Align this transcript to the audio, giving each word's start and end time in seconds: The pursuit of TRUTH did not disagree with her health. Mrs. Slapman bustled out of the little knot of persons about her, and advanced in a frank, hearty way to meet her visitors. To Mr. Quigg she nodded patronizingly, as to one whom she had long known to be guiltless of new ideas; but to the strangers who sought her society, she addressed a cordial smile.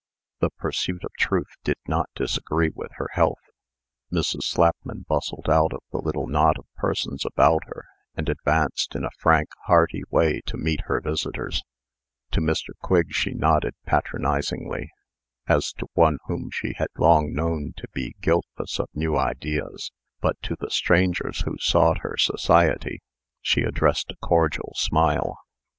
The 0.39 0.49
pursuit 0.49 1.03
of 1.03 1.11
TRUTH 1.19 1.57
did 1.63 1.77
not 1.87 2.09
disagree 2.15 2.71
with 2.73 2.89
her 2.93 3.09
health. 3.13 3.51
Mrs. 4.11 4.45
Slapman 4.45 5.05
bustled 5.07 5.47
out 5.47 5.73
of 5.73 5.81
the 5.91 5.99
little 5.99 6.25
knot 6.25 6.57
of 6.57 6.65
persons 6.75 7.23
about 7.23 7.61
her, 7.67 7.85
and 8.15 8.27
advanced 8.27 8.95
in 8.95 9.05
a 9.05 9.11
frank, 9.19 9.49
hearty 9.67 10.01
way 10.09 10.41
to 10.47 10.57
meet 10.57 10.85
her 10.85 10.99
visitors. 11.01 11.61
To 12.31 12.41
Mr. 12.41 12.69
Quigg 12.81 13.13
she 13.13 13.35
nodded 13.35 13.75
patronizingly, 13.85 14.89
as 15.45 15.71
to 15.73 15.85
one 15.93 16.17
whom 16.25 16.49
she 16.49 16.73
had 16.77 16.89
long 16.97 17.31
known 17.31 17.73
to 17.77 17.87
be 17.93 18.15
guiltless 18.21 18.79
of 18.79 18.89
new 18.95 19.15
ideas; 19.19 19.91
but 20.19 20.35
to 20.41 20.55
the 20.59 20.71
strangers 20.71 21.41
who 21.41 21.59
sought 21.59 21.99
her 21.99 22.17
society, 22.17 23.03
she 23.39 23.61
addressed 23.61 24.09
a 24.09 24.15
cordial 24.19 24.73
smile. 24.75 25.37